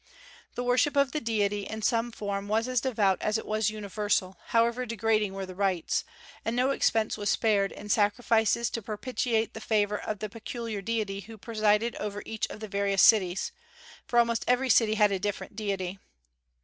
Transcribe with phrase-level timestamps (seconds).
[0.55, 4.35] The worship of the Deity, in some form, was as devout as it was universal,
[4.47, 6.03] however degrading were the rites;
[6.43, 11.19] and no expense was spared in sacrifices to propitiate the favor of the peculiar deity
[11.19, 13.51] who presided over each of the various cities,
[14.07, 15.99] for almost every city had a different deity.